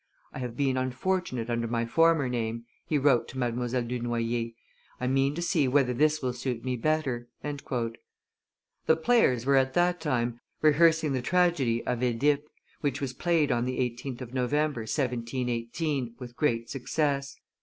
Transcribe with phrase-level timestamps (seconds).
[0.33, 3.87] "I have been too unfortunate under my former name," he wrote to Mdlle.
[3.87, 4.49] du Noy er;
[4.99, 10.01] "I mean to see whether this will suit me better." The players were at that
[10.01, 12.47] time rehearsing the tragedy of OEdipe,
[12.79, 17.37] which was played on the 18th of November, 1718, with great success.